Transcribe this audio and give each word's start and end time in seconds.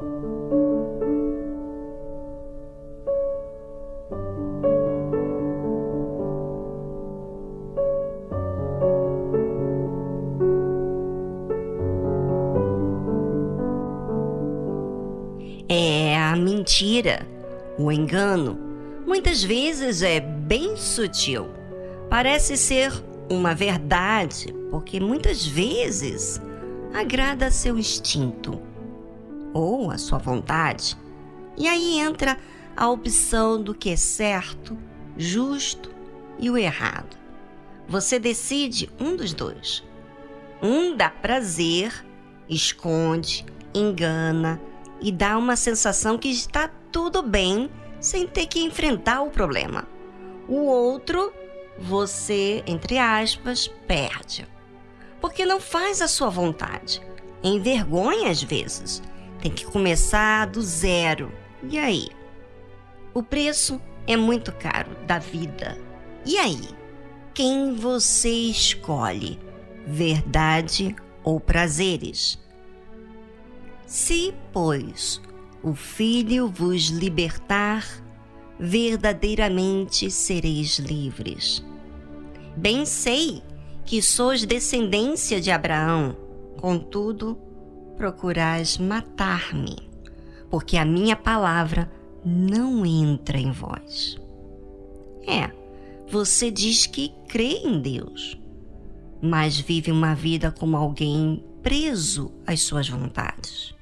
É 0.00 0.04
a 16.16 16.36
mentira, 16.36 17.26
o 17.76 17.90
engano, 17.90 18.56
muitas 19.04 19.42
vezes 19.42 20.02
é 20.02 20.20
bem 20.20 20.76
sutil. 20.76 21.48
Parece 22.08 22.56
ser 22.56 22.92
uma 23.28 23.52
verdade, 23.52 24.54
porque 24.70 25.00
muitas 25.00 25.44
vezes 25.44 26.40
agrada 26.94 27.50
seu 27.50 27.76
instinto 27.76 28.67
ou 29.58 29.90
a 29.90 29.98
sua 29.98 30.18
vontade. 30.18 30.96
E 31.56 31.66
aí 31.66 31.98
entra 31.98 32.38
a 32.76 32.88
opção 32.88 33.60
do 33.60 33.74
que 33.74 33.90
é 33.90 33.96
certo, 33.96 34.78
justo 35.16 35.90
e 36.38 36.48
o 36.48 36.56
errado. 36.56 37.16
Você 37.88 38.18
decide 38.18 38.88
um 39.00 39.16
dos 39.16 39.32
dois. 39.32 39.82
Um 40.62 40.96
dá 40.96 41.10
prazer, 41.10 41.92
esconde, 42.48 43.44
engana 43.74 44.60
e 45.00 45.10
dá 45.10 45.36
uma 45.36 45.56
sensação 45.56 46.16
que 46.16 46.28
está 46.28 46.70
tudo 46.92 47.22
bem 47.22 47.70
sem 48.00 48.26
ter 48.26 48.46
que 48.46 48.60
enfrentar 48.60 49.22
o 49.22 49.30
problema. 49.30 49.88
O 50.46 50.60
outro, 50.60 51.32
você, 51.78 52.62
entre 52.66 52.96
aspas, 52.98 53.66
perde. 53.86 54.46
Porque 55.20 55.44
não 55.44 55.60
faz 55.60 56.00
a 56.00 56.06
sua 56.08 56.30
vontade. 56.30 57.02
Envergonha 57.42 58.30
às 58.30 58.42
vezes. 58.42 59.02
Tem 59.40 59.50
que 59.50 59.64
começar 59.64 60.46
do 60.46 60.60
zero. 60.60 61.32
E 61.62 61.78
aí? 61.78 62.08
O 63.14 63.22
preço 63.22 63.80
é 64.06 64.16
muito 64.16 64.52
caro 64.52 64.90
da 65.06 65.18
vida. 65.18 65.78
E 66.24 66.36
aí? 66.38 66.68
Quem 67.34 67.74
você 67.74 68.30
escolhe? 68.30 69.38
Verdade 69.86 70.94
ou 71.22 71.38
prazeres? 71.38 72.38
Se, 73.86 74.34
pois, 74.52 75.20
o 75.62 75.74
Filho 75.74 76.48
vos 76.48 76.88
libertar, 76.88 77.86
verdadeiramente 78.58 80.10
sereis 80.10 80.78
livres. 80.78 81.64
Bem 82.56 82.84
sei 82.84 83.42
que 83.84 84.02
sois 84.02 84.44
descendência 84.44 85.40
de 85.40 85.50
Abraão, 85.50 86.16
contudo, 86.60 87.38
procurais 87.98 88.78
matar-me, 88.78 89.76
porque 90.48 90.76
a 90.76 90.84
minha 90.84 91.16
palavra 91.16 91.90
não 92.24 92.86
entra 92.86 93.38
em 93.38 93.50
vós. 93.50 94.16
É, 95.26 95.50
você 96.08 96.50
diz 96.50 96.86
que 96.86 97.12
crê 97.28 97.58
em 97.64 97.80
Deus, 97.80 98.40
mas 99.20 99.58
vive 99.58 99.90
uma 99.90 100.14
vida 100.14 100.50
como 100.52 100.76
alguém 100.76 101.44
preso 101.60 102.32
às 102.46 102.60
suas 102.60 102.88
vontades. 102.88 103.74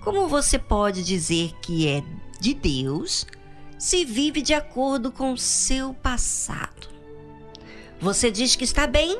Como 0.00 0.28
você 0.28 0.58
pode 0.58 1.02
dizer 1.02 1.52
que 1.62 1.88
é 1.88 2.02
de 2.38 2.54
Deus 2.54 3.26
se 3.78 4.04
vive 4.04 4.42
de 4.42 4.52
acordo 4.52 5.10
com 5.10 5.36
seu 5.36 5.94
passado? 5.94 6.88
Você 7.98 8.30
diz 8.30 8.54
que 8.54 8.64
está 8.64 8.86
bem, 8.86 9.18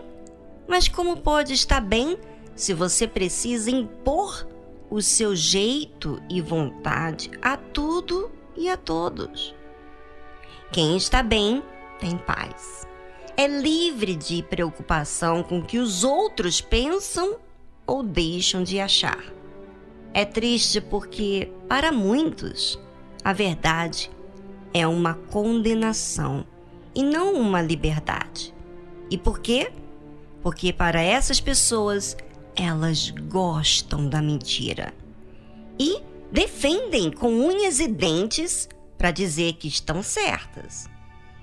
mas 0.69 0.89
como 0.89 1.17
pode 1.17 1.53
estar 1.53 1.81
bem 1.81 2.19
se 2.61 2.75
você 2.75 3.09
precisa 3.09 3.71
impor 3.71 4.47
o 4.91 5.01
seu 5.01 5.35
jeito 5.35 6.21
e 6.29 6.43
vontade 6.43 7.31
a 7.41 7.57
tudo 7.57 8.31
e 8.55 8.69
a 8.69 8.77
todos? 8.77 9.55
Quem 10.71 10.95
está 10.95 11.23
bem 11.23 11.63
tem 11.99 12.19
paz. 12.19 12.87
É 13.35 13.47
livre 13.47 14.15
de 14.15 14.43
preocupação 14.43 15.43
com 15.43 15.61
o 15.61 15.65
que 15.65 15.79
os 15.79 16.05
outros 16.05 16.61
pensam 16.61 17.39
ou 17.87 18.03
deixam 18.03 18.63
de 18.63 18.79
achar. 18.79 19.25
É 20.13 20.27
triste 20.27 20.83
porque, 20.83 21.51
para 21.67 21.91
muitos, 21.91 22.79
a 23.25 23.33
verdade 23.33 24.11
é 24.75 24.87
uma 24.87 25.15
condenação 25.15 26.45
e 26.95 27.03
não 27.03 27.33
uma 27.33 27.63
liberdade. 27.63 28.53
E 29.11 29.17
por 29.17 29.41
quê? 29.41 29.73
Porque 30.43 30.75
para 30.75 31.01
essas 31.01 31.41
pessoas, 31.41 32.17
elas 32.61 33.11
gostam 33.11 34.09
da 34.09 34.21
mentira 34.21 34.93
e 35.79 36.03
defendem 36.31 37.11
com 37.11 37.33
unhas 37.33 37.81
e 37.81 37.89
dentes 37.89 38.69
para 38.99 39.11
dizer 39.11 39.55
que 39.55 39.69
estão 39.69 40.03
certas. 40.03 40.89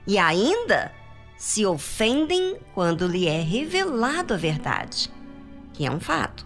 E 0.05 0.17
ainda 0.17 0.91
se 1.37 1.65
ofendem 1.65 2.57
quando 2.73 3.07
lhe 3.07 3.27
é 3.27 3.41
revelado 3.41 4.33
a 4.33 4.37
verdade, 4.37 5.11
que 5.73 5.85
é 5.85 5.91
um 5.91 5.99
fato. 5.99 6.45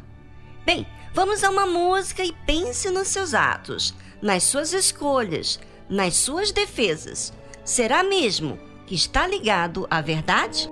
Bem, 0.66 0.86
Vamos 1.14 1.44
a 1.44 1.50
uma 1.50 1.66
música 1.66 2.24
e 2.24 2.32
pense 2.46 2.90
nos 2.90 3.10
seus 3.10 3.34
atos, 3.34 3.94
nas 4.22 4.44
suas 4.44 4.72
escolhas, 4.72 5.60
nas 5.90 6.16
suas 6.16 6.54
defesas. 6.54 7.34
Será 7.66 8.02
mesmo 8.02 8.58
que 8.88 8.96
está 8.96 9.28
ligado 9.28 9.86
à 9.90 10.00
verdade? 10.00 10.70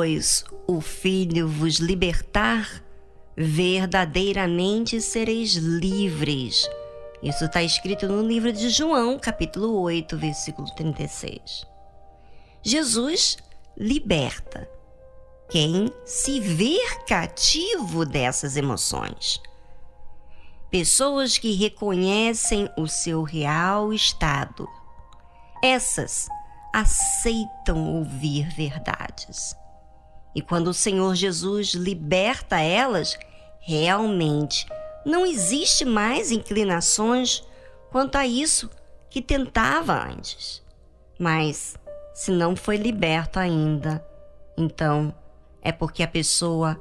Pois, 0.00 0.46
o 0.66 0.80
Filho 0.80 1.46
vos 1.46 1.74
libertar, 1.74 2.82
verdadeiramente 3.36 4.98
sereis 4.98 5.56
livres. 5.56 6.66
Isso 7.22 7.44
está 7.44 7.62
escrito 7.62 8.08
no 8.08 8.26
livro 8.26 8.50
de 8.50 8.70
João, 8.70 9.18
capítulo 9.18 9.78
8, 9.82 10.16
versículo 10.16 10.74
36. 10.74 11.66
Jesus 12.62 13.36
liberta 13.76 14.66
quem 15.50 15.92
se 16.06 16.40
ver 16.40 17.04
cativo 17.06 18.06
dessas 18.06 18.56
emoções. 18.56 19.38
Pessoas 20.70 21.36
que 21.36 21.52
reconhecem 21.52 22.70
o 22.74 22.88
seu 22.88 23.22
real 23.22 23.92
estado. 23.92 24.66
Essas 25.62 26.26
aceitam 26.72 27.96
ouvir 27.96 28.48
verdades. 28.54 29.59
E 30.34 30.40
quando 30.40 30.68
o 30.68 30.74
Senhor 30.74 31.14
Jesus 31.14 31.74
liberta 31.74 32.60
elas, 32.60 33.18
realmente 33.60 34.66
não 35.04 35.26
existe 35.26 35.84
mais 35.84 36.30
inclinações 36.30 37.42
quanto 37.90 38.16
a 38.16 38.26
isso 38.26 38.70
que 39.08 39.20
tentava 39.20 40.06
antes. 40.08 40.62
Mas 41.18 41.76
se 42.14 42.30
não 42.30 42.54
foi 42.54 42.76
liberto 42.76 43.38
ainda, 43.38 44.04
então 44.56 45.14
é 45.62 45.72
porque 45.72 46.02
a 46.02 46.08
pessoa 46.08 46.80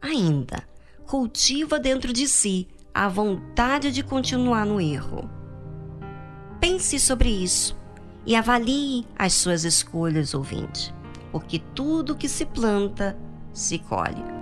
ainda 0.00 0.62
cultiva 1.06 1.78
dentro 1.78 2.12
de 2.12 2.28
si 2.28 2.68
a 2.92 3.08
vontade 3.08 3.90
de 3.90 4.02
continuar 4.02 4.64
no 4.64 4.80
erro. 4.80 5.28
Pense 6.60 6.98
sobre 6.98 7.28
isso 7.28 7.76
e 8.24 8.36
avalie 8.36 9.06
as 9.18 9.34
suas 9.34 9.64
escolhas, 9.64 10.32
ouvinte, 10.32 10.94
porque 11.34 11.58
tudo 11.58 12.16
que 12.16 12.28
se 12.28 12.46
planta 12.46 13.16
se 13.52 13.80
colhe. 13.80 14.33